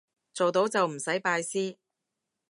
[0.33, 1.77] 做到就唔使拜師